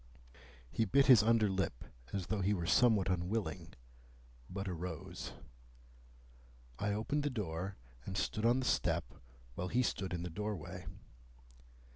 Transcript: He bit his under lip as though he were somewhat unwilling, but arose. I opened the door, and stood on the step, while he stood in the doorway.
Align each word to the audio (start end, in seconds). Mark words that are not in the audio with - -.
He 0.71 0.83
bit 0.85 1.05
his 1.05 1.21
under 1.21 1.47
lip 1.47 1.83
as 2.11 2.25
though 2.25 2.41
he 2.41 2.55
were 2.55 2.65
somewhat 2.65 3.07
unwilling, 3.07 3.73
but 4.49 4.67
arose. 4.67 5.33
I 6.79 6.91
opened 6.91 7.21
the 7.21 7.29
door, 7.29 7.75
and 8.03 8.17
stood 8.17 8.43
on 8.43 8.59
the 8.61 8.65
step, 8.65 9.13
while 9.53 9.67
he 9.67 9.83
stood 9.83 10.11
in 10.11 10.23
the 10.23 10.31
doorway. 10.31 10.87